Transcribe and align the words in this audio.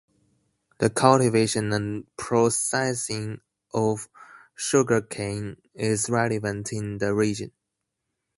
The 0.79 0.89
cultivation 0.89 1.71
and 1.73 2.07
processing 2.17 3.39
of 3.71 4.09
sugarcane 4.55 5.57
is 5.75 6.09
relevant 6.09 6.73
in 6.73 6.97
the 6.97 7.13
region. 7.13 7.51